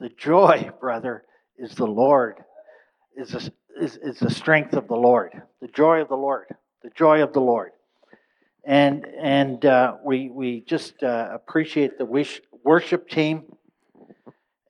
The 0.00 0.08
joy, 0.08 0.70
brother, 0.80 1.24
is 1.58 1.74
the 1.74 1.86
Lord, 1.86 2.38
is 3.14 3.32
the, 3.32 3.52
is, 3.78 3.98
is 3.98 4.18
the 4.18 4.30
strength 4.30 4.72
of 4.72 4.88
the 4.88 4.96
Lord. 4.96 5.42
The 5.60 5.68
joy 5.68 6.00
of 6.00 6.08
the 6.08 6.16
Lord. 6.16 6.46
The 6.82 6.88
joy 6.88 7.22
of 7.22 7.34
the 7.34 7.40
Lord. 7.40 7.72
And, 8.64 9.06
and 9.06 9.62
uh, 9.66 9.96
we, 10.02 10.30
we 10.30 10.62
just 10.62 11.02
uh, 11.02 11.28
appreciate 11.34 11.98
the 11.98 12.06
wish, 12.06 12.40
worship 12.64 13.10
team 13.10 13.44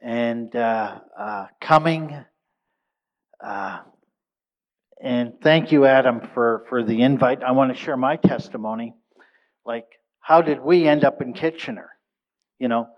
and 0.03 0.55
uh, 0.57 0.99
uh 1.17 1.47
coming. 1.61 2.25
Uh, 3.43 3.81
and 5.01 5.35
thank 5.43 5.71
you, 5.71 5.87
Adam, 5.87 6.23
for, 6.35 6.65
for 6.69 6.83
the 6.83 7.03
invite. 7.03 7.45
I 7.45 7.53
want 7.53 7.73
to 7.73 7.81
share 7.81 7.97
my 7.97 8.17
testimony. 8.17 8.95
Like, 9.65 9.87
how 10.19 10.43
did 10.43 10.61
we 10.61 10.89
end 10.89 11.05
up 11.05 11.23
in 11.23 11.35
Kitchener? 11.35 11.91
You 12.59 12.67
know, 12.67 12.89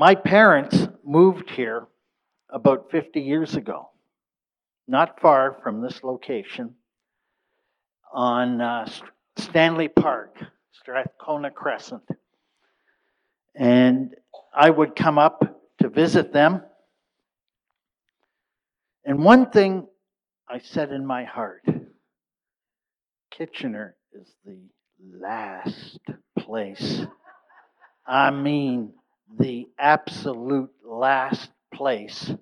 my 0.00 0.14
parents 0.14 0.88
moved 1.04 1.50
here 1.50 1.86
about 2.48 2.90
50 2.90 3.20
years 3.20 3.54
ago, 3.54 3.90
not 4.88 5.20
far 5.20 5.58
from 5.62 5.82
this 5.82 6.02
location 6.02 6.74
on 8.10 8.62
uh, 8.62 8.88
Stanley 9.36 9.88
Park, 9.88 10.42
Strathcona 10.72 11.50
Crescent. 11.50 12.08
And 13.54 14.14
I 14.54 14.70
would 14.70 14.96
come 14.96 15.18
up 15.18 15.60
to 15.82 15.90
visit 15.90 16.32
them. 16.32 16.62
And 19.04 19.22
one 19.22 19.50
thing 19.50 19.86
I 20.48 20.60
said 20.60 20.92
in 20.92 21.04
my 21.04 21.24
heart 21.24 21.66
Kitchener 23.30 23.96
is 24.18 24.34
the 24.46 24.56
last 25.20 26.00
place. 26.38 27.02
I 28.06 28.30
mean, 28.30 28.94
the 29.38 29.68
absolute 29.78 30.70
last 30.84 31.50
place 31.72 32.32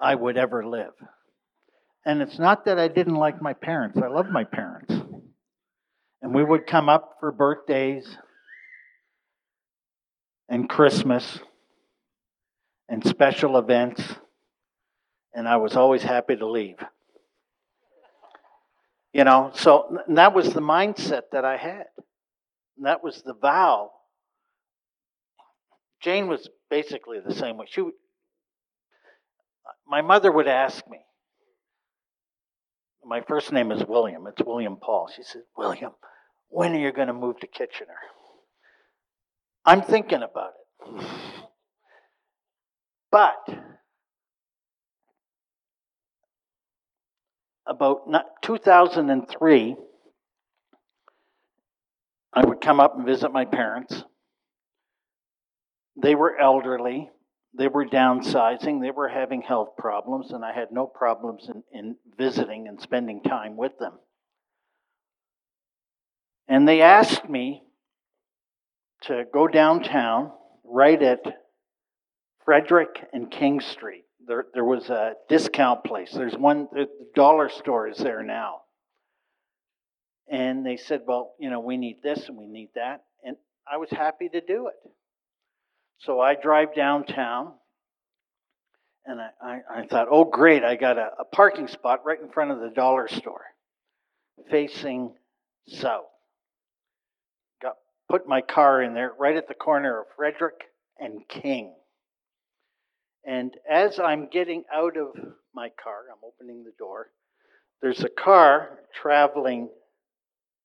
I 0.00 0.14
would 0.14 0.36
ever 0.36 0.66
live. 0.66 0.92
And 2.04 2.22
it's 2.22 2.38
not 2.38 2.66
that 2.66 2.78
I 2.78 2.88
didn't 2.88 3.16
like 3.16 3.42
my 3.42 3.52
parents, 3.52 3.98
I 3.98 4.08
loved 4.08 4.30
my 4.30 4.44
parents. 4.44 4.94
And 6.22 6.34
we 6.34 6.44
would 6.44 6.66
come 6.66 6.88
up 6.88 7.16
for 7.20 7.30
birthdays 7.32 8.06
and 10.48 10.68
Christmas 10.68 11.40
and 12.88 13.04
special 13.04 13.58
events, 13.58 14.02
and 15.34 15.48
I 15.48 15.56
was 15.56 15.76
always 15.76 16.02
happy 16.02 16.36
to 16.36 16.46
leave. 16.46 16.78
You 19.12 19.24
know, 19.24 19.50
so 19.54 19.98
that 20.08 20.34
was 20.34 20.52
the 20.52 20.60
mindset 20.60 21.22
that 21.32 21.44
I 21.44 21.56
had. 21.56 21.86
And 22.76 22.86
that 22.86 23.02
was 23.02 23.22
the 23.22 23.34
vow 23.34 23.90
Jane 26.02 26.28
was 26.28 26.48
basically 26.70 27.18
the 27.20 27.34
same 27.34 27.56
way. 27.56 27.66
She 27.68 27.80
would, 27.80 27.94
my 29.86 30.02
mother 30.02 30.30
would 30.30 30.48
ask 30.48 30.86
me, 30.88 30.98
my 33.04 33.20
first 33.20 33.52
name 33.52 33.70
is 33.70 33.84
William, 33.86 34.26
it's 34.26 34.44
William 34.44 34.76
Paul. 34.76 35.08
She 35.14 35.22
said, 35.22 35.42
William, 35.56 35.92
when 36.48 36.72
are 36.72 36.78
you 36.78 36.92
going 36.92 37.08
to 37.08 37.14
move 37.14 37.38
to 37.40 37.46
Kitchener? 37.46 37.94
I'm 39.64 39.82
thinking 39.82 40.22
about 40.22 40.50
it. 40.50 41.06
But 43.10 43.48
about 47.66 48.08
2003, 48.42 49.76
I 52.32 52.44
would 52.44 52.60
come 52.60 52.80
up 52.80 52.96
and 52.96 53.06
visit 53.06 53.32
my 53.32 53.44
parents. 53.44 54.04
They 55.96 56.14
were 56.14 56.38
elderly, 56.38 57.10
they 57.56 57.68
were 57.68 57.86
downsizing, 57.86 58.82
they 58.82 58.90
were 58.90 59.08
having 59.08 59.42
health 59.42 59.70
problems, 59.78 60.30
and 60.30 60.44
I 60.44 60.52
had 60.52 60.70
no 60.70 60.86
problems 60.86 61.48
in, 61.48 61.62
in 61.72 61.96
visiting 62.18 62.68
and 62.68 62.80
spending 62.80 63.22
time 63.22 63.56
with 63.56 63.78
them. 63.78 63.94
And 66.48 66.68
they 66.68 66.82
asked 66.82 67.28
me 67.28 67.62
to 69.02 69.24
go 69.32 69.48
downtown, 69.48 70.32
right 70.64 71.00
at 71.02 71.20
Frederick 72.44 73.04
and 73.12 73.30
King 73.30 73.60
Street. 73.60 74.04
There, 74.26 74.46
there 74.54 74.64
was 74.64 74.90
a 74.90 75.14
discount 75.28 75.84
place. 75.84 76.12
There's 76.12 76.36
one, 76.36 76.68
the 76.72 76.86
dollar 77.14 77.48
store 77.48 77.88
is 77.88 77.98
there 77.98 78.22
now. 78.22 78.62
And 80.28 80.66
they 80.66 80.76
said, 80.76 81.02
well, 81.06 81.34
you 81.38 81.50
know, 81.50 81.60
we 81.60 81.76
need 81.76 82.02
this 82.02 82.28
and 82.28 82.36
we 82.36 82.46
need 82.46 82.70
that. 82.74 83.04
And 83.22 83.36
I 83.70 83.76
was 83.76 83.90
happy 83.90 84.28
to 84.28 84.40
do 84.40 84.68
it. 84.68 84.90
So 85.98 86.20
I 86.20 86.34
drive 86.34 86.74
downtown, 86.74 87.52
and 89.06 89.20
I, 89.20 89.30
I, 89.42 89.60
I 89.80 89.86
thought, 89.86 90.08
oh, 90.10 90.24
great, 90.24 90.62
I 90.62 90.76
got 90.76 90.98
a, 90.98 91.10
a 91.20 91.24
parking 91.24 91.68
spot 91.68 92.04
right 92.04 92.20
in 92.20 92.28
front 92.28 92.50
of 92.50 92.60
the 92.60 92.68
dollar 92.68 93.08
store, 93.08 93.44
facing 94.50 95.14
south. 95.68 96.04
Got 97.62 97.76
put 98.10 98.28
my 98.28 98.42
car 98.42 98.82
in 98.82 98.94
there 98.94 99.12
right 99.18 99.36
at 99.36 99.48
the 99.48 99.54
corner 99.54 100.00
of 100.00 100.06
Frederick 100.16 100.64
and 100.98 101.26
King. 101.28 101.74
And 103.24 103.54
as 103.68 103.98
I'm 103.98 104.28
getting 104.28 104.64
out 104.72 104.96
of 104.96 105.16
my 105.54 105.70
car, 105.82 106.04
I'm 106.12 106.22
opening 106.24 106.62
the 106.62 106.72
door, 106.78 107.08
there's 107.82 108.04
a 108.04 108.08
car 108.08 108.80
traveling 108.94 109.68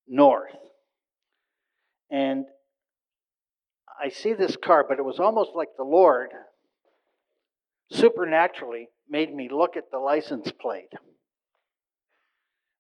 north. 0.08 0.52
And 2.10 2.46
I 4.00 4.10
see 4.10 4.34
this 4.34 4.56
car, 4.56 4.86
but 4.88 5.00
it 5.00 5.06
was 5.06 5.20
almost 5.20 5.52
like 5.56 5.70
the 5.78 5.84
Lord 5.84 6.30
supernaturally 7.92 8.90
made 9.10 9.34
me 9.34 9.50
look 9.52 9.76
at 9.76 9.92
the 9.92 10.00
license 10.00 10.52
plate. 10.52 10.92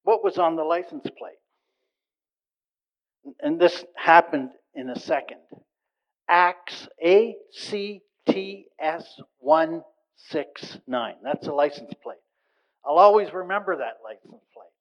What 0.03 0.23
was 0.23 0.37
on 0.37 0.55
the 0.55 0.63
license 0.63 1.07
plate? 1.17 1.35
And 3.39 3.59
this 3.59 3.83
happened 3.95 4.49
in 4.73 4.89
a 4.89 4.99
second. 4.99 5.41
Acts 6.27 6.87
A 7.03 7.35
C 7.51 8.01
T 8.27 8.65
S 8.79 9.19
169. 9.39 11.15
That's 11.23 11.47
a 11.47 11.53
license 11.53 11.93
plate. 12.01 12.17
I'll 12.85 12.97
always 12.97 13.31
remember 13.33 13.75
that 13.75 13.97
license 14.03 14.41
plate. 14.53 14.71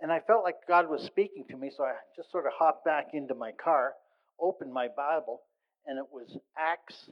And 0.00 0.10
I 0.10 0.20
felt 0.20 0.44
like 0.44 0.56
God 0.66 0.88
was 0.88 1.02
speaking 1.02 1.44
to 1.50 1.56
me, 1.56 1.70
so 1.76 1.84
I 1.84 1.92
just 2.16 2.30
sort 2.30 2.46
of 2.46 2.52
hopped 2.56 2.84
back 2.84 3.08
into 3.12 3.34
my 3.34 3.52
car, 3.62 3.92
opened 4.40 4.72
my 4.72 4.88
Bible, 4.96 5.42
and 5.88 5.98
it 5.98 6.04
was 6.12 6.36
Acts 6.56 7.08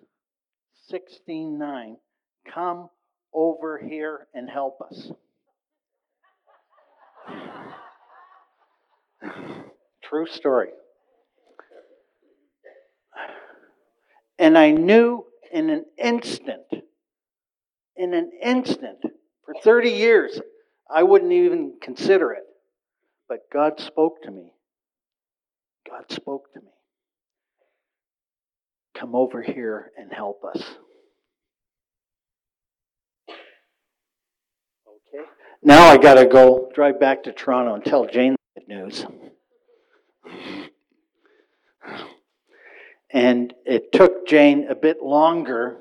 16:9. 0.92 1.96
Come 2.52 2.90
over 3.32 3.78
here 3.78 4.28
and 4.34 4.48
help 4.48 4.80
us. 4.82 5.10
True 10.04 10.26
story. 10.26 10.68
And 14.38 14.58
I 14.58 14.70
knew 14.70 15.24
in 15.50 15.70
an 15.70 15.86
instant, 15.96 16.66
in 17.96 18.12
an 18.12 18.30
instant, 18.42 18.98
for 19.44 19.54
30 19.62 19.90
years, 19.90 20.40
I 20.90 21.02
wouldn't 21.02 21.32
even 21.32 21.78
consider 21.80 22.32
it. 22.32 22.44
But 23.28 23.50
God 23.50 23.80
spoke 23.80 24.22
to 24.22 24.30
me. 24.30 24.52
God 25.88 26.04
spoke 26.12 26.52
to 26.52 26.60
me. 26.60 26.75
Come 28.98 29.14
over 29.14 29.42
here 29.42 29.92
and 29.98 30.10
help 30.10 30.42
us. 30.44 30.62
Okay. 34.88 35.24
Now 35.62 35.84
I 35.84 35.98
got 35.98 36.14
to 36.14 36.24
go 36.24 36.70
drive 36.74 36.98
back 36.98 37.24
to 37.24 37.32
Toronto 37.32 37.74
and 37.74 37.84
tell 37.84 38.06
Jane 38.06 38.36
the 38.54 38.62
news. 38.66 39.04
And 43.10 43.52
it 43.64 43.92
took 43.92 44.26
Jane 44.26 44.66
a 44.68 44.74
bit 44.74 45.02
longer 45.02 45.78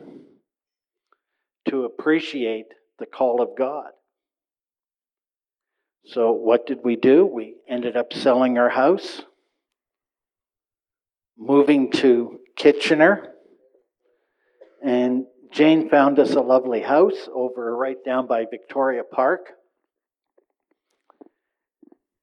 to 1.69 1.85
appreciate 1.85 2.67
the 2.99 3.05
call 3.05 3.41
of 3.41 3.57
God. 3.57 3.91
So, 6.05 6.31
what 6.31 6.67
did 6.67 6.79
we 6.83 6.95
do? 6.95 7.25
We 7.25 7.55
ended 7.67 7.97
up 7.97 8.13
selling 8.13 8.57
our 8.57 8.69
house, 8.69 9.23
moving 11.37 11.91
to 11.93 12.39
Kitchener. 12.55 13.33
And 14.83 15.25
Jane 15.51 15.89
found 15.89 16.19
us 16.19 16.33
a 16.33 16.41
lovely 16.41 16.81
house 16.81 17.29
over 17.33 17.75
right 17.75 17.97
down 18.05 18.27
by 18.27 18.45
Victoria 18.49 19.03
Park. 19.03 19.47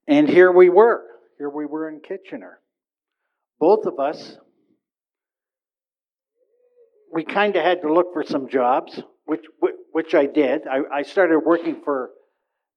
And 0.07 0.29
here 0.29 0.53
we 0.53 0.69
were. 0.69 1.05
Here 1.39 1.49
we 1.49 1.67
were 1.67 1.89
in 1.89 2.01
Kitchener. 2.01 2.61
Both 3.59 3.87
of 3.87 3.99
us, 3.99 4.37
we 7.13 7.25
kind 7.25 7.57
of 7.57 7.63
had 7.63 7.83
to 7.83 7.93
look 7.93 8.13
for 8.13 8.25
some 8.25 8.49
jobs, 8.49 9.01
which, 9.25 9.45
which 9.93 10.15
I 10.15 10.27
did. 10.27 10.67
I, 10.67 10.81
I 10.93 11.03
started 11.03 11.39
working 11.41 11.81
for 11.85 12.11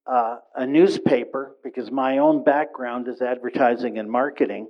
uh, 0.08 0.38
a 0.56 0.66
newspaper 0.66 1.56
because 1.64 1.92
my 1.92 2.20
own 2.20 2.44
background 2.44 3.08
is 3.08 3.22
advertising 3.22 3.98
and 3.98 4.10
marketing. 4.10 4.70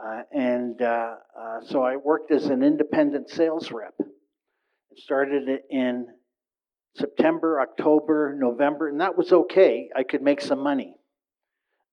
Uh, 0.00 0.22
and 0.32 0.80
uh, 0.82 1.14
uh, 1.38 1.60
so 1.64 1.82
I 1.82 1.96
worked 1.96 2.30
as 2.32 2.46
an 2.46 2.62
independent 2.62 3.30
sales 3.30 3.70
rep. 3.70 3.94
Started 4.96 5.48
it 5.48 5.62
in 5.70 6.06
September, 6.96 7.60
October, 7.60 8.36
November, 8.38 8.88
and 8.88 9.00
that 9.00 9.16
was 9.16 9.32
okay. 9.32 9.88
I 9.96 10.02
could 10.02 10.22
make 10.22 10.40
some 10.40 10.58
money. 10.58 10.94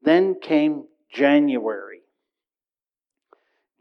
Then 0.01 0.35
came 0.41 0.85
January. 1.11 2.01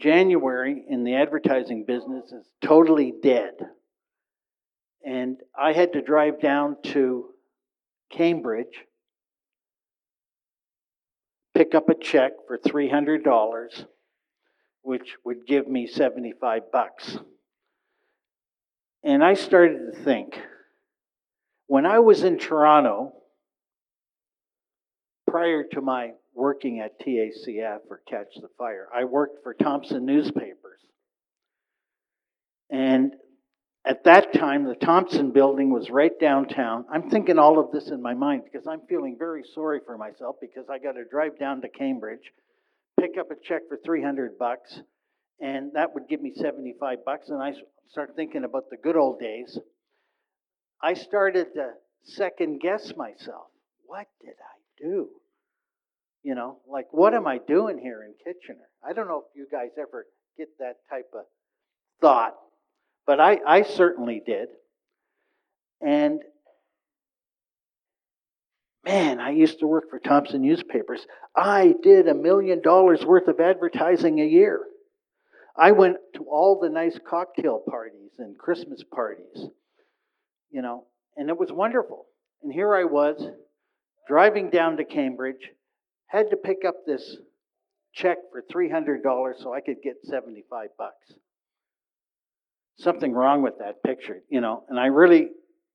January 0.00 0.85
in 0.88 1.03
the 1.03 1.17
advertising 1.17 1.85
business 1.85 2.31
is 2.31 2.47
totally 2.62 3.12
dead. 3.23 3.55
And 5.05 5.38
I 5.59 5.73
had 5.73 5.93
to 5.94 6.03
drive 6.03 6.41
down 6.41 6.76
to 6.85 7.31
Cambridge, 8.11 8.85
pick 11.55 11.75
up 11.75 11.88
a 11.88 11.94
check 11.94 12.32
for 12.47 12.59
$300, 12.59 13.87
which 14.88 15.17
would 15.23 15.46
give 15.46 15.69
me 15.69 15.87
75 15.87 16.73
bucks. 16.73 17.19
And 19.05 19.23
I 19.23 19.35
started 19.35 19.93
to 19.93 20.02
think 20.02 20.40
when 21.67 21.85
I 21.85 21.99
was 21.99 22.25
in 22.25 22.38
Toronto, 22.38 23.12
prior 25.26 25.62
to 25.75 25.82
my 25.82 26.12
working 26.35 26.81
at 26.81 26.99
TACF 27.00 27.81
or 27.90 28.00
Catch 28.08 28.37
the 28.37 28.49
Fire, 28.56 28.88
I 28.90 29.05
worked 29.05 29.43
for 29.43 29.52
Thomson 29.52 30.06
Newspapers. 30.06 30.81
And 32.70 33.12
at 33.84 34.05
that 34.05 34.32
time, 34.32 34.64
the 34.64 34.75
Thomson 34.75 35.32
building 35.32 35.70
was 35.70 35.91
right 35.91 36.19
downtown. 36.19 36.87
I'm 36.91 37.11
thinking 37.11 37.38
all 37.38 37.58
of 37.58 37.73
this 37.73 37.88
in 37.88 38.00
my 38.00 38.14
mind 38.14 38.44
because 38.50 38.67
I'm 38.67 38.81
feeling 38.88 39.17
very 39.19 39.44
sorry 39.55 39.81
for 39.84 39.99
myself 39.99 40.37
because 40.41 40.64
I 40.70 40.79
got 40.79 40.93
to 40.93 41.05
drive 41.05 41.38
down 41.38 41.61
to 41.61 41.69
Cambridge, 41.69 42.32
pick 42.98 43.16
up 43.18 43.30
a 43.30 43.34
check 43.42 43.62
for 43.68 43.78
300 43.84 44.38
bucks, 44.38 44.80
and 45.40 45.72
that 45.74 45.94
would 45.94 46.08
give 46.08 46.20
me 46.20 46.32
75 46.34 47.04
bucks. 47.04 47.28
And 47.28 47.42
I 47.42 47.52
start 47.90 48.12
thinking 48.16 48.44
about 48.44 48.70
the 48.70 48.76
good 48.76 48.96
old 48.96 49.20
days. 49.20 49.58
I 50.82 50.94
started 50.94 51.48
to 51.54 51.70
second 52.04 52.60
guess 52.60 52.92
myself. 52.96 53.48
What 53.86 54.06
did 54.20 54.34
I 54.34 54.82
do? 54.82 55.08
You 56.22 56.34
know, 56.34 56.58
like, 56.70 56.86
what 56.90 57.14
am 57.14 57.26
I 57.26 57.38
doing 57.38 57.78
here 57.78 58.02
in 58.02 58.12
Kitchener? 58.18 58.68
I 58.86 58.92
don't 58.92 59.08
know 59.08 59.24
if 59.28 59.36
you 59.36 59.46
guys 59.50 59.70
ever 59.78 60.06
get 60.36 60.48
that 60.58 60.76
type 60.90 61.10
of 61.14 61.24
thought, 62.00 62.34
but 63.06 63.20
I, 63.20 63.38
I 63.46 63.62
certainly 63.62 64.20
did. 64.24 64.48
And 65.80 66.20
man, 68.84 69.20
I 69.20 69.30
used 69.30 69.60
to 69.60 69.66
work 69.66 69.90
for 69.90 69.98
Thomson 69.98 70.42
Newspapers. 70.42 71.06
I 71.36 71.75
did 71.82 72.08
a 72.08 72.14
million 72.14 72.62
dollars 72.62 73.04
worth 73.04 73.28
of 73.28 73.40
advertising 73.40 74.20
a 74.20 74.25
year. 74.25 74.60
I 75.56 75.72
went 75.72 75.96
to 76.14 76.22
all 76.22 76.60
the 76.60 76.69
nice 76.69 76.98
cocktail 77.08 77.60
parties 77.69 78.12
and 78.19 78.38
Christmas 78.38 78.82
parties, 78.84 79.48
you 80.50 80.62
know, 80.62 80.84
and 81.16 81.28
it 81.28 81.38
was 81.38 81.50
wonderful. 81.50 82.06
And 82.42 82.52
here 82.52 82.75
I 82.75 82.84
was 82.84 83.20
driving 84.06 84.50
down 84.50 84.76
to 84.76 84.84
Cambridge, 84.84 85.50
had 86.06 86.31
to 86.31 86.36
pick 86.36 86.58
up 86.66 86.86
this 86.86 87.16
check 87.92 88.19
for 88.31 88.42
$300 88.52 89.02
so 89.42 89.52
I 89.52 89.60
could 89.60 89.82
get 89.82 89.96
75 90.04 90.69
bucks. 90.78 91.12
Something 92.78 93.12
wrong 93.12 93.42
with 93.42 93.58
that 93.58 93.82
picture, 93.82 94.22
you 94.31 94.40
know, 94.40 94.62
and 94.69 94.78
I 94.78 94.86
really 94.86 95.31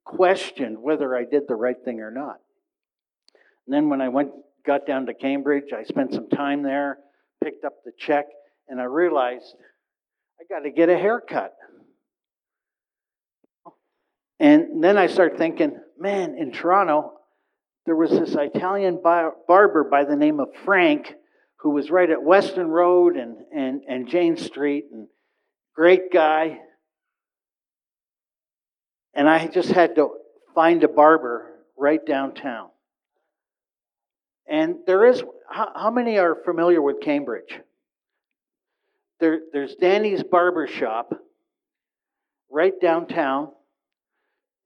questioned 0.05 0.81
whether 0.81 1.15
I 1.15 1.25
did 1.25 1.43
the 1.47 1.55
right 1.55 1.77
thing 1.83 1.99
or 1.99 2.11
not. 2.11 2.39
And 3.65 3.73
then 3.73 3.89
when 3.89 4.01
I 4.01 4.09
went 4.09 4.31
got 4.65 4.85
down 4.85 5.05
to 5.07 5.13
Cambridge, 5.13 5.73
I 5.75 5.83
spent 5.83 6.13
some 6.13 6.29
time 6.29 6.63
there, 6.63 6.97
picked 7.43 7.65
up 7.65 7.73
the 7.83 7.91
check, 7.97 8.25
and 8.67 8.79
I 8.79 8.85
realized 8.85 9.55
I 10.39 10.43
got 10.53 10.61
to 10.61 10.71
get 10.71 10.89
a 10.89 10.97
haircut. 10.97 11.53
And 14.39 14.83
then 14.83 14.97
I 14.97 15.07
started 15.07 15.37
thinking, 15.37 15.79
man, 15.97 16.35
in 16.37 16.51
Toronto, 16.51 17.13
there 17.85 17.95
was 17.95 18.11
this 18.11 18.35
Italian 18.35 19.01
bar- 19.01 19.35
barber 19.47 19.83
by 19.83 20.05
the 20.05 20.15
name 20.15 20.39
of 20.39 20.49
Frank 20.65 21.13
who 21.63 21.69
was 21.69 21.89
right 21.89 22.09
at 22.09 22.21
Weston 22.21 22.67
Road 22.67 23.15
and, 23.15 23.37
and, 23.55 23.81
and 23.87 24.09
Jane 24.09 24.35
Street, 24.35 24.85
and 24.91 25.07
great 25.73 26.11
guy. 26.11 26.59
And 29.13 29.29
I 29.29 29.47
just 29.47 29.69
had 29.69 29.95
to 29.95 30.09
find 30.53 30.83
a 30.83 30.89
barber 30.89 31.49
right 31.77 32.05
downtown. 32.05 32.69
And 34.47 34.77
there 34.85 35.05
is, 35.05 35.23
how, 35.49 35.71
how 35.75 35.91
many 35.91 36.17
are 36.17 36.35
familiar 36.43 36.81
with 36.81 37.01
Cambridge? 37.01 37.59
There, 39.19 39.39
there's 39.53 39.75
Danny's 39.75 40.23
Barber 40.23 40.67
Shop 40.67 41.13
right 42.49 42.73
downtown, 42.81 43.49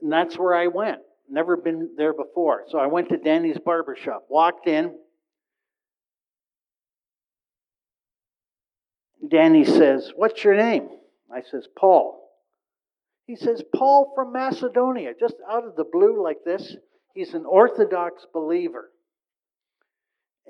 and 0.01 0.11
that's 0.11 0.37
where 0.37 0.55
I 0.55 0.67
went. 0.67 0.99
Never 1.29 1.57
been 1.57 1.91
there 1.97 2.13
before. 2.13 2.63
So 2.69 2.79
I 2.79 2.87
went 2.87 3.09
to 3.09 3.17
Danny's 3.17 3.59
Barber 3.59 3.95
Shop, 3.95 4.25
walked 4.29 4.67
in. 4.67 4.95
Danny 9.29 9.65
says, 9.65 10.11
What's 10.15 10.43
your 10.43 10.55
name? 10.55 10.89
I 11.33 11.41
says, 11.41 11.67
Paul. 11.77 12.23
He 13.25 13.35
says, 13.35 13.61
Paul 13.75 14.13
from 14.15 14.31
Macedonia, 14.31 15.11
just 15.19 15.35
out 15.51 15.65
of 15.65 15.75
the 15.75 15.83
blue 15.83 16.23
like 16.23 16.45
this. 16.45 16.77
He's 17.13 17.33
an 17.33 17.45
Orthodox 17.45 18.25
believer. 18.33 18.89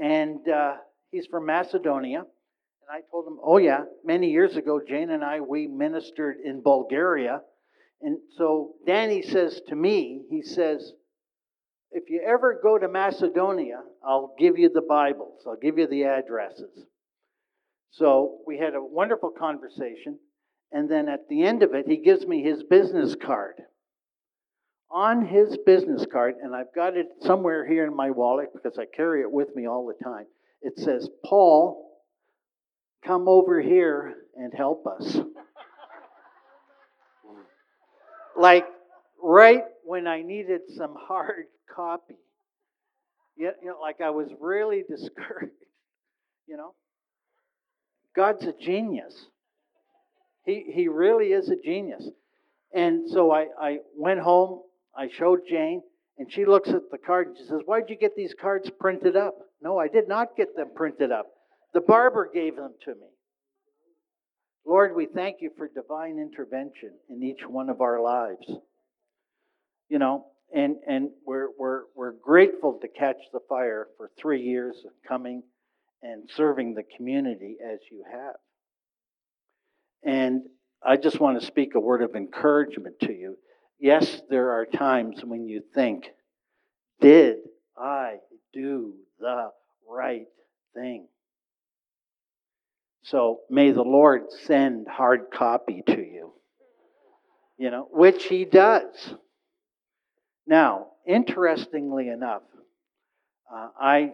And 0.02 0.48
uh, 0.48 0.76
he's 1.12 1.26
from 1.28 1.46
Macedonia. 1.46 2.20
And 2.20 2.90
I 2.90 3.02
told 3.12 3.28
him, 3.28 3.40
oh, 3.44 3.58
yeah, 3.58 3.82
many 4.06 4.32
years 4.32 4.56
ago, 4.56 4.80
Jane 4.88 5.10
and 5.10 5.24
I, 5.24 5.42
we 5.42 5.68
ministered 5.68 6.38
in 6.44 6.62
Bulgaria. 6.62 7.42
And 8.02 8.20
so 8.38 8.74
Danny 8.86 9.22
says 9.22 9.60
to 9.68 9.76
me, 9.76 10.22
he 10.30 10.42
says, 10.42 10.94
if 11.92 12.10
you 12.10 12.22
ever 12.26 12.60
go 12.62 12.78
to 12.78 12.88
Macedonia, 12.88 13.82
I'll 14.06 14.36
give 14.38 14.58
you 14.58 14.70
the 14.70 14.86
Bibles, 14.88 15.42
I'll 15.48 15.58
give 15.62 15.78
you 15.78 15.88
the 15.88 16.04
addresses. 16.04 16.86
So 17.92 18.40
we 18.46 18.58
had 18.58 18.76
a 18.76 18.84
wonderful 18.84 19.32
conversation. 19.32 20.20
And 20.72 20.92
then 20.92 21.08
at 21.08 21.30
the 21.30 21.44
end 21.44 21.64
of 21.64 21.74
it, 21.74 21.88
he 21.88 21.98
gives 21.98 22.28
me 22.28 22.44
his 22.44 22.62
business 22.64 23.16
card. 23.16 23.56
On 24.90 25.26
his 25.26 25.58
business 25.66 26.06
card, 26.12 26.36
and 26.42 26.56
I've 26.56 26.74
got 26.74 26.96
it 26.96 27.08
somewhere 27.22 27.68
here 27.68 27.86
in 27.86 27.96
my 27.96 28.10
wallet 28.10 28.50
because 28.54 28.78
I 28.78 28.86
carry 28.86 29.22
it 29.22 29.32
with 29.32 29.54
me 29.56 29.68
all 29.68 29.86
the 29.86 30.04
time, 30.04 30.26
it 30.62 30.74
says, 30.78 31.10
Paul, 31.26 32.02
come 33.06 33.28
over 33.28 33.62
here 33.62 34.16
and 34.36 34.54
help 34.54 34.88
us. 34.88 35.18
like 38.40 38.66
right 39.22 39.64
when 39.84 40.08
I 40.08 40.22
needed 40.22 40.62
some 40.76 40.96
hard 40.98 41.46
copy. 41.74 42.16
You 43.36 43.52
know, 43.64 43.78
like 43.82 44.02
I 44.02 44.10
was 44.10 44.30
really 44.40 44.84
discouraged, 44.90 45.54
you 46.48 46.58
know. 46.58 46.74
God's 48.16 48.46
a 48.46 48.54
genius. 48.54 49.28
He, 50.44 50.66
he 50.74 50.88
really 50.88 51.28
is 51.28 51.50
a 51.50 51.56
genius. 51.56 52.08
And 52.74 53.10
so 53.10 53.32
I, 53.32 53.48
I 53.62 53.78
went 53.96 54.20
home, 54.20 54.62
I 54.98 55.10
showed 55.10 55.42
Jane, 55.48 55.82
and 56.18 56.32
she 56.32 56.46
looks 56.46 56.70
at 56.70 56.90
the 56.92 56.98
card 56.98 57.28
and 57.28 57.38
she 57.38 57.44
says, 57.44 57.62
Why'd 57.66 57.90
you 57.90 57.96
get 57.96 58.16
these 58.16 58.34
cards 58.40 58.70
printed 58.80 59.16
up? 59.16 59.36
No, 59.62 59.78
I 59.78 59.88
did 59.88 60.08
not 60.08 60.36
get 60.36 60.56
them 60.56 60.70
printed 60.76 61.12
up. 61.12 61.28
The 61.74 61.82
barber 61.82 62.30
gave 62.34 62.56
them 62.56 62.74
to 62.86 62.92
me. 62.92 63.08
Lord, 64.66 64.96
we 64.96 65.06
thank 65.06 65.38
you 65.42 65.52
for 65.58 65.70
divine 65.70 66.20
intervention 66.20 66.92
in 67.10 67.24
each 67.24 67.42
one 67.48 67.70
of 67.70 67.82
our 67.82 68.02
lives. 68.02 68.52
You 69.90 70.00
know, 70.00 70.26
and, 70.54 70.76
and 70.88 71.10
we're, 71.26 71.50
we're, 71.58 71.84
we're 71.96 72.12
grateful 72.12 72.80
to 72.82 72.88
catch 72.88 73.18
the 73.32 73.40
fire 73.48 73.88
for 73.98 74.12
three 74.20 74.42
years 74.42 74.76
of 74.86 74.92
coming 75.08 75.44
and 76.04 76.30
serving 76.36 76.74
the 76.74 76.84
community 76.96 77.58
as 77.64 77.80
you 77.92 78.04
have. 78.12 78.36
And 80.04 80.44
I 80.86 80.98
just 80.98 81.20
want 81.20 81.40
to 81.40 81.46
speak 81.46 81.76
a 81.76 81.80
word 81.80 82.02
of 82.02 82.16
encouragement 82.16 83.00
to 83.02 83.12
you. 83.12 83.17
Yes, 83.88 84.22
there 84.30 84.52
are 84.52 84.66
times 84.66 85.24
when 85.24 85.48
you 85.48 85.64
think, 85.74 86.08
did 87.00 87.38
I 87.78 88.16
do 88.52 88.96
the 89.18 89.52
right 89.90 90.28
thing? 90.74 91.08
So 93.04 93.40
may 93.50 93.72
the 93.72 93.84
Lord 93.84 94.24
send 94.44 94.90
hard 94.90 95.32
copy 95.34 95.84
to 95.88 95.98
you, 96.02 96.34
you 97.58 97.72
know, 97.72 97.88
which 97.90 98.26
He 98.26 98.44
does. 98.44 99.14
Now, 100.46 100.88
interestingly 101.08 102.10
enough, 102.10 102.44
uh, 103.50 103.70
I 103.80 104.12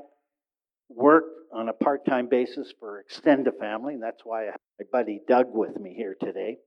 work 0.88 1.24
on 1.52 1.68
a 1.68 1.74
part 1.74 2.06
time 2.06 2.28
basis 2.30 2.72
for 2.80 3.00
Extend 3.00 3.48
a 3.48 3.52
Family, 3.52 3.96
and 3.96 4.04
that's 4.04 4.22
why 4.24 4.44
I 4.44 4.52
have 4.52 4.60
my 4.80 4.86
buddy 4.92 5.20
Doug 5.28 5.48
with 5.50 5.80
me 5.80 5.96
here 5.98 6.16
today. 6.22 6.60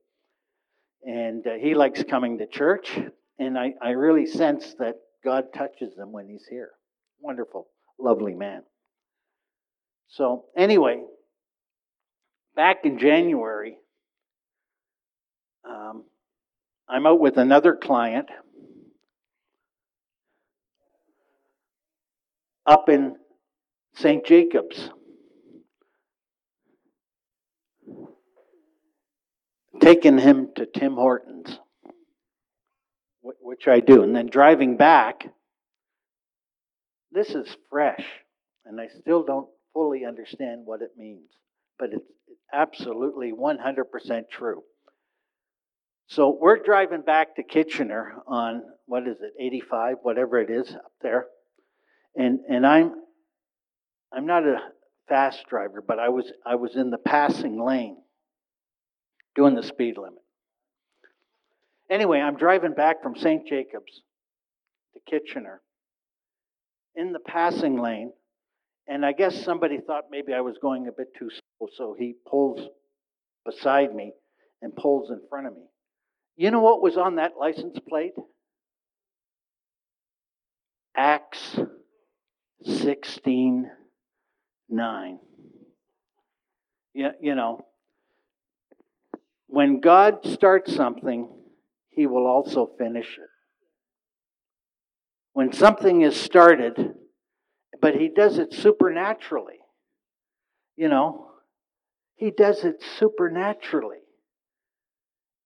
And 1.07 1.47
uh, 1.47 1.51
he 1.53 1.73
likes 1.73 2.03
coming 2.03 2.37
to 2.39 2.47
church, 2.47 2.99
and 3.39 3.57
I, 3.57 3.73
I 3.81 3.91
really 3.91 4.25
sense 4.25 4.75
that 4.77 4.95
God 5.23 5.45
touches 5.55 5.97
him 5.97 6.11
when 6.11 6.27
he's 6.27 6.45
here. 6.49 6.71
Wonderful, 7.21 7.67
lovely 7.97 8.33
man. 8.33 8.63
So, 10.09 10.43
anyway, 10.57 11.01
back 12.57 12.79
in 12.83 12.99
January, 12.99 13.77
um, 15.63 16.03
I'm 16.89 17.07
out 17.07 17.21
with 17.21 17.37
another 17.37 17.73
client 17.73 18.27
up 22.65 22.89
in 22.89 23.15
St. 23.95 24.25
Jacobs. 24.25 24.89
Taking 29.79 30.17
him 30.17 30.49
to 30.55 30.65
Tim 30.65 30.93
Hortons, 30.93 31.59
which 33.21 33.67
I 33.67 33.79
do. 33.79 34.03
And 34.03 34.15
then 34.15 34.27
driving 34.27 34.77
back, 34.77 35.27
this 37.11 37.29
is 37.29 37.47
fresh, 37.69 38.05
and 38.65 38.79
I 38.81 38.87
still 38.99 39.23
don't 39.23 39.47
fully 39.73 40.05
understand 40.05 40.61
what 40.65 40.81
it 40.81 40.91
means, 40.97 41.29
but 41.79 41.89
it's 41.93 42.05
absolutely 42.51 43.31
100% 43.31 44.29
true. 44.29 44.63
So 46.07 46.37
we're 46.39 46.63
driving 46.63 47.01
back 47.01 47.35
to 47.35 47.43
Kitchener 47.43 48.15
on 48.27 48.63
what 48.85 49.07
is 49.07 49.17
it, 49.21 49.33
85, 49.39 49.97
whatever 50.01 50.39
it 50.39 50.49
is 50.49 50.73
up 50.73 50.91
there. 51.01 51.27
And 52.15 52.39
and 52.49 52.65
I'm 52.65 52.93
I'm 54.11 54.25
not 54.25 54.47
a 54.47 54.59
fast 55.09 55.45
driver, 55.47 55.83
but 55.85 55.99
I 55.99 56.09
was 56.09 56.31
I 56.45 56.55
was 56.55 56.75
in 56.75 56.89
the 56.89 56.97
passing 56.97 57.61
lane 57.61 57.97
doing 59.37 59.55
the 59.55 59.63
speed 59.63 59.97
limit. 59.97 60.19
Anyway, 61.89 62.19
I'm 62.19 62.35
driving 62.35 62.73
back 62.73 63.01
from 63.01 63.15
St. 63.15 63.47
Jacobs 63.47 64.01
to 64.93 64.99
Kitchener 65.09 65.61
in 66.95 67.13
the 67.13 67.19
passing 67.19 67.79
lane, 67.79 68.11
and 68.87 69.05
I 69.05 69.13
guess 69.13 69.41
somebody 69.45 69.79
thought 69.79 70.05
maybe 70.11 70.33
I 70.33 70.41
was 70.41 70.57
going 70.61 70.87
a 70.87 70.91
bit 70.91 71.13
too 71.17 71.29
slow, 71.29 71.69
so 71.77 71.95
he 71.97 72.15
pulls 72.29 72.67
beside 73.45 73.95
me 73.95 74.11
and 74.61 74.75
pulls 74.75 75.11
in 75.11 75.21
front 75.29 75.47
of 75.47 75.53
me. 75.53 75.63
You 76.35 76.51
know 76.51 76.61
what 76.61 76.81
was 76.81 76.97
on 76.97 77.15
that 77.15 77.33
license 77.39 77.77
plate? 77.87 78.13
Acts 80.95 81.59
16 82.63 83.69
9. 84.69 85.19
You, 86.93 87.09
you 87.21 87.35
know, 87.35 87.66
when 89.47 89.79
God 89.79 90.25
starts 90.25 90.75
something, 90.75 91.29
he 91.89 92.05
will 92.05 92.27
also 92.27 92.69
finish 92.77 93.17
it. 93.17 93.29
When 95.33 95.51
something 95.53 96.01
is 96.01 96.15
started, 96.15 96.93
but 97.81 97.95
he 97.95 98.09
does 98.09 98.37
it 98.37 98.53
supernaturally. 98.53 99.59
You 100.75 100.89
know, 100.89 101.27
he 102.15 102.31
does 102.31 102.63
it 102.63 102.83
supernaturally. 102.99 103.97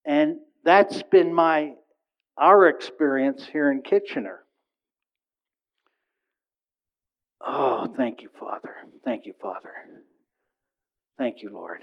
And 0.06 0.38
that's 0.64 1.04
been 1.04 1.34
my 1.34 1.74
our 2.38 2.68
experience 2.68 3.46
here 3.52 3.72
in 3.72 3.82
Kitchener. 3.82 4.40
Oh, 7.46 7.94
thank 7.98 8.22
you, 8.22 8.30
Father. 8.40 8.76
Thank 9.04 9.26
you, 9.26 9.34
Father. 9.42 9.72
Thank 11.18 11.42
you, 11.42 11.52
Lord. 11.54 11.80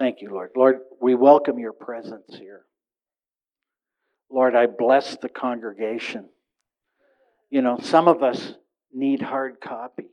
Thank 0.00 0.22
you, 0.22 0.30
Lord. 0.30 0.52
Lord, 0.56 0.78
we 0.98 1.14
welcome 1.14 1.58
your 1.58 1.74
presence 1.74 2.24
here. 2.30 2.62
Lord, 4.30 4.56
I 4.56 4.64
bless 4.64 5.18
the 5.18 5.28
congregation. 5.28 6.30
You 7.50 7.60
know, 7.60 7.76
some 7.82 8.08
of 8.08 8.22
us 8.22 8.54
need 8.94 9.20
hard 9.20 9.60
copy, 9.60 10.06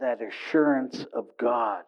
that 0.00 0.18
assurance 0.20 1.06
of 1.12 1.26
God 1.38 1.84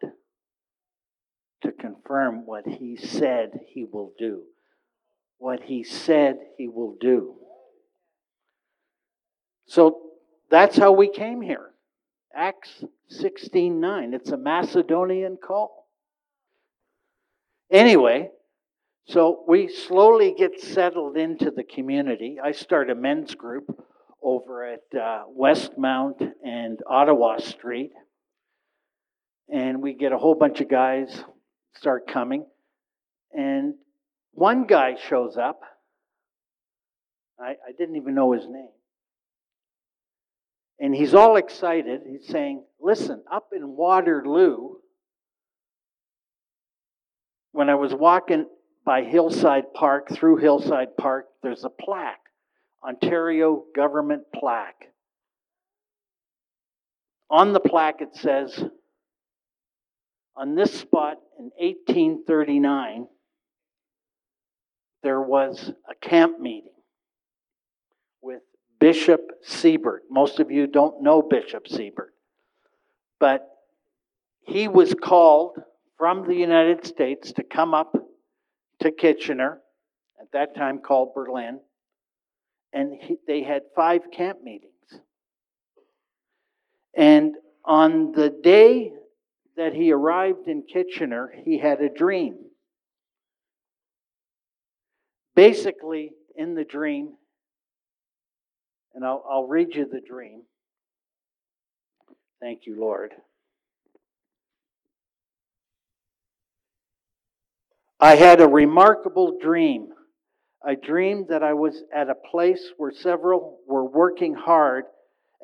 to 1.62 1.72
confirm 1.72 2.46
what 2.46 2.64
he 2.68 2.96
said 2.96 3.58
he 3.66 3.84
will 3.84 4.12
do. 4.16 4.44
What 5.38 5.64
he 5.64 5.82
said 5.82 6.38
he 6.56 6.68
will 6.68 6.96
do. 7.00 7.34
So 9.66 10.02
that's 10.52 10.76
how 10.76 10.92
we 10.92 11.08
came 11.08 11.42
here. 11.42 11.72
Acts 12.32 12.84
16:9. 13.10 14.14
It's 14.14 14.30
a 14.30 14.36
Macedonian 14.36 15.36
call. 15.36 15.75
Anyway, 17.70 18.30
so 19.08 19.44
we 19.48 19.68
slowly 19.68 20.34
get 20.36 20.60
settled 20.60 21.16
into 21.16 21.50
the 21.50 21.64
community. 21.64 22.38
I 22.42 22.52
start 22.52 22.90
a 22.90 22.94
men's 22.94 23.34
group 23.34 23.64
over 24.22 24.64
at 24.64 24.98
uh, 24.98 25.24
Westmount 25.38 26.32
and 26.44 26.80
Ottawa 26.88 27.38
Street. 27.38 27.92
And 29.48 29.80
we 29.80 29.94
get 29.94 30.12
a 30.12 30.18
whole 30.18 30.34
bunch 30.34 30.60
of 30.60 30.68
guys 30.68 31.24
start 31.76 32.08
coming. 32.08 32.46
And 33.32 33.74
one 34.32 34.66
guy 34.66 34.96
shows 35.08 35.36
up. 35.36 35.60
I, 37.38 37.50
I 37.50 37.72
didn't 37.76 37.96
even 37.96 38.14
know 38.14 38.32
his 38.32 38.46
name. 38.48 38.70
And 40.78 40.94
he's 40.94 41.14
all 41.14 41.36
excited. 41.36 42.02
He's 42.06 42.26
saying, 42.28 42.64
Listen, 42.80 43.22
up 43.30 43.50
in 43.54 43.76
Waterloo, 43.76 44.76
when 47.56 47.70
I 47.70 47.74
was 47.74 47.94
walking 47.94 48.44
by 48.84 49.02
Hillside 49.02 49.72
Park, 49.72 50.10
through 50.12 50.36
Hillside 50.36 50.94
Park, 50.98 51.28
there's 51.42 51.64
a 51.64 51.70
plaque, 51.70 52.20
Ontario 52.86 53.64
government 53.74 54.24
plaque. 54.34 54.92
On 57.30 57.54
the 57.54 57.60
plaque, 57.60 58.02
it 58.02 58.14
says, 58.14 58.62
on 60.36 60.54
this 60.54 60.78
spot 60.78 61.16
in 61.38 61.44
1839, 61.56 63.06
there 65.02 65.22
was 65.22 65.72
a 65.88 65.94
camp 65.94 66.38
meeting 66.38 66.74
with 68.20 68.42
Bishop 68.78 69.30
Seybert. 69.48 70.00
Most 70.10 70.40
of 70.40 70.50
you 70.50 70.66
don't 70.66 71.02
know 71.02 71.22
Bishop 71.22 71.68
Seybert, 71.68 72.12
but 73.18 73.48
he 74.42 74.68
was 74.68 74.92
called 74.92 75.56
from 75.98 76.26
the 76.26 76.34
United 76.34 76.86
States 76.86 77.32
to 77.32 77.42
come 77.42 77.74
up 77.74 77.96
to 78.80 78.90
Kitchener, 78.90 79.60
at 80.20 80.32
that 80.32 80.54
time 80.54 80.78
called 80.78 81.14
Berlin, 81.14 81.60
and 82.72 82.92
he, 83.00 83.16
they 83.26 83.42
had 83.42 83.62
five 83.74 84.02
camp 84.12 84.42
meetings. 84.42 84.72
And 86.94 87.34
on 87.64 88.12
the 88.12 88.30
day 88.30 88.92
that 89.56 89.72
he 89.72 89.92
arrived 89.92 90.48
in 90.48 90.62
Kitchener, 90.62 91.32
he 91.44 91.58
had 91.58 91.80
a 91.80 91.88
dream. 91.88 92.36
Basically, 95.34 96.12
in 96.34 96.54
the 96.54 96.64
dream, 96.64 97.14
and 98.94 99.04
I'll, 99.04 99.24
I'll 99.28 99.46
read 99.46 99.74
you 99.74 99.86
the 99.90 100.00
dream. 100.00 100.42
Thank 102.40 102.66
you, 102.66 102.78
Lord. 102.78 103.12
I 107.98 108.16
had 108.16 108.40
a 108.40 108.48
remarkable 108.48 109.38
dream. 109.40 109.88
I 110.64 110.74
dreamed 110.74 111.28
that 111.28 111.42
I 111.42 111.54
was 111.54 111.82
at 111.94 112.10
a 112.10 112.14
place 112.14 112.72
where 112.76 112.90
several 112.90 113.60
were 113.66 113.84
working 113.84 114.34
hard 114.34 114.84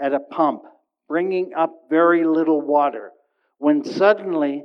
at 0.00 0.12
a 0.12 0.20
pump, 0.20 0.64
bringing 1.08 1.54
up 1.54 1.72
very 1.88 2.24
little 2.24 2.60
water 2.60 3.12
when 3.58 3.84
suddenly 3.84 4.64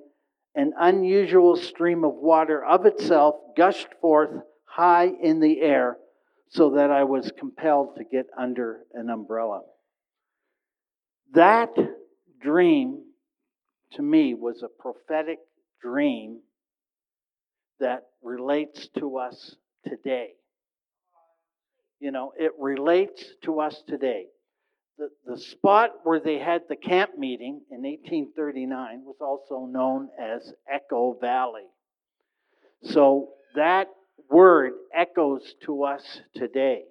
an 0.55 0.73
unusual 0.77 1.55
stream 1.55 2.03
of 2.03 2.15
water 2.15 2.65
of 2.65 2.85
itself 2.85 3.35
gushed 3.55 3.93
forth 4.01 4.31
high 4.65 5.11
in 5.21 5.39
the 5.39 5.61
air 5.61 5.97
so 6.49 6.71
that 6.71 6.91
I 6.91 7.03
was 7.03 7.31
compelled 7.37 7.95
to 7.97 8.03
get 8.03 8.25
under 8.37 8.79
an 8.93 9.09
umbrella. 9.09 9.61
That 11.33 11.69
dream 12.41 13.03
to 13.91 14.01
me 14.01 14.33
was 14.33 14.63
a 14.63 14.81
prophetic 14.81 15.39
dream 15.81 16.39
that 17.79 18.03
relates 18.21 18.87
to 18.99 19.17
us 19.17 19.55
today. 19.85 20.31
You 21.99 22.11
know, 22.11 22.33
it 22.37 22.51
relates 22.59 23.23
to 23.43 23.59
us 23.59 23.81
today 23.87 24.27
the, 24.97 25.09
the 25.25 25.37
spot 25.37 25.91
where 26.03 26.19
they 26.19 26.39
had 26.39 26.63
the 26.67 26.75
camp 26.75 27.17
meeting 27.17 27.61
in 27.69 27.83
1839 27.83 29.03
was 29.05 29.17
also 29.21 29.65
known 29.65 30.09
as 30.19 30.53
Echo 30.71 31.17
Valley. 31.21 31.67
So 32.83 33.29
that 33.55 33.87
word 34.29 34.73
echoes 34.95 35.55
to 35.65 35.83
us 35.83 36.21
today. 36.35 36.83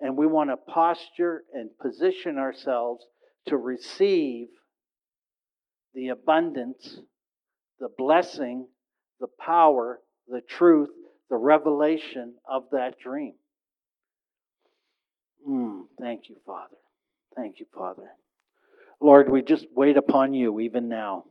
And 0.00 0.16
we 0.16 0.26
want 0.26 0.50
to 0.50 0.56
posture 0.56 1.44
and 1.52 1.70
position 1.80 2.38
ourselves 2.38 3.04
to 3.46 3.56
receive 3.56 4.48
the 5.94 6.08
abundance, 6.08 7.00
the 7.78 7.88
blessing, 7.96 8.66
the 9.20 9.28
power, 9.38 10.00
the 10.28 10.40
truth, 10.40 10.90
the 11.28 11.36
revelation 11.36 12.34
of 12.48 12.64
that 12.72 12.98
dream. 12.98 13.34
Mm, 15.48 15.82
thank 16.00 16.28
you, 16.28 16.36
Father. 16.46 16.76
Thank 17.36 17.60
you, 17.60 17.66
Father. 17.74 18.10
Lord, 19.00 19.30
we 19.30 19.42
just 19.42 19.66
wait 19.74 19.96
upon 19.96 20.34
you 20.34 20.60
even 20.60 20.88
now. 20.88 21.24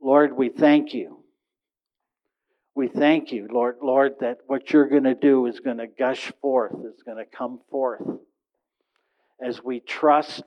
Lord, 0.00 0.36
we 0.36 0.48
thank 0.48 0.94
you. 0.94 1.18
We 2.74 2.88
thank 2.88 3.32
you, 3.32 3.48
Lord, 3.50 3.76
Lord, 3.82 4.16
that 4.20 4.38
what 4.46 4.70
you're 4.70 4.88
going 4.88 5.04
to 5.04 5.14
do 5.14 5.46
is 5.46 5.60
going 5.60 5.78
to 5.78 5.86
gush 5.86 6.32
forth, 6.42 6.74
is 6.84 7.02
going 7.02 7.16
to 7.16 7.24
come 7.24 7.60
forth 7.70 8.02
as 9.40 9.62
we 9.62 9.80
trust, 9.80 10.44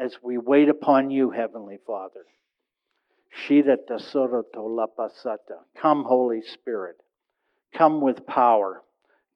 as 0.00 0.16
we 0.22 0.38
wait 0.38 0.68
upon 0.68 1.10
you, 1.10 1.30
Heavenly 1.30 1.78
Father. 1.86 2.24
Shira 3.30 3.76
tasoro 3.88 4.42
tolapasata. 4.54 5.58
Come, 5.80 6.04
Holy 6.04 6.42
Spirit. 6.42 6.96
Come 7.76 8.00
with 8.00 8.26
power. 8.26 8.82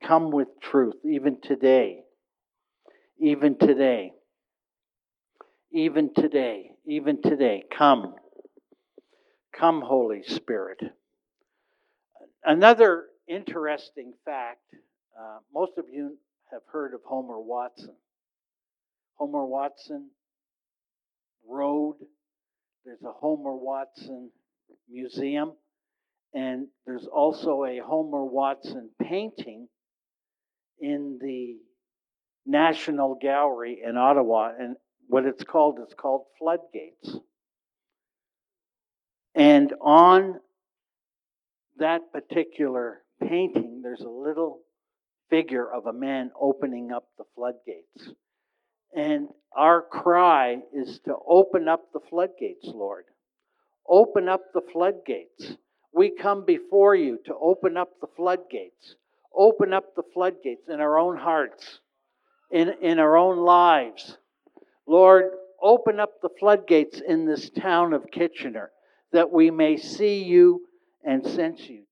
Come 0.07 0.31
with 0.31 0.49
truth, 0.63 0.95
even 1.05 1.41
today. 1.43 2.01
Even 3.19 3.57
today. 3.59 4.13
Even 5.73 6.11
today. 6.15 6.71
Even 6.87 7.21
today. 7.23 7.65
Come. 7.77 8.15
Come, 9.53 9.83
Holy 9.83 10.23
Spirit. 10.23 10.81
Another 12.45 13.07
interesting 13.29 14.15
fact 14.25 14.63
uh, 15.19 15.39
most 15.53 15.73
of 15.77 15.85
you 15.93 16.17
have 16.51 16.63
heard 16.73 16.95
of 16.95 17.01
Homer 17.05 17.39
Watson. 17.39 17.95
Homer 19.17 19.45
Watson 19.45 20.09
Road. 21.47 21.97
There's 22.85 23.03
a 23.03 23.13
Homer 23.13 23.55
Watson 23.55 24.31
Museum. 24.91 25.53
And 26.33 26.69
there's 26.87 27.07
also 27.07 27.65
a 27.65 27.79
Homer 27.79 28.25
Watson 28.25 28.91
painting 29.03 29.69
in 30.81 31.19
the 31.21 31.57
National 32.47 33.17
Gallery 33.21 33.83
in 33.85 33.97
Ottawa. 33.97 34.53
And 34.59 34.77
what 35.09 35.27
it's 35.27 35.43
called 35.43 35.81
is 35.87 35.93
called 35.95 36.27
Floodgates. 36.39 37.17
And 39.35 39.73
on 39.81 40.41
that 41.79 42.13
particular 42.13 43.03
painting, 43.21 43.81
there's 43.83 44.03
a 44.03 44.09
little 44.09 44.61
figure 45.31 45.69
of 45.73 45.87
a 45.87 45.93
man 45.93 46.31
opening 46.41 46.93
up 46.93 47.09
the 47.17 47.25
floodgates. 47.35 48.15
And 48.95 49.29
our 49.57 49.83
cry 49.83 50.59
is 50.73 51.01
to 51.05 51.15
open 51.27 51.69
up 51.69 51.93
the 51.93 52.01
floodgates, 52.09 52.67
Lord. 52.67 53.05
Open 53.89 54.29
up 54.29 54.53
the 54.53 54.63
floodgates. 54.73 55.57
We 55.93 56.11
come 56.11 56.45
before 56.45 56.95
you 56.95 57.19
to 57.27 57.35
open 57.35 57.77
up 57.77 57.91
the 58.01 58.07
floodgates. 58.17 58.95
Open 59.35 59.73
up 59.73 59.95
the 59.95 60.03
floodgates 60.15 60.69
in 60.69 60.81
our 60.81 60.99
own 60.99 61.17
hearts, 61.17 61.81
in, 62.51 62.73
in 62.81 62.99
our 62.99 63.17
own 63.17 63.39
lives. 63.39 64.17
Lord, 64.87 65.33
open 65.63 66.01
up 66.01 66.21
the 66.21 66.31
floodgates 66.39 67.01
in 67.01 67.27
this 67.27 67.51
town 67.51 67.93
of 67.93 68.11
Kitchener 68.11 68.71
that 69.13 69.31
we 69.31 69.51
may 69.51 69.77
see 69.77 70.23
you 70.23 70.63
and 71.05 71.27
sense 71.27 71.61
you. 71.69 71.83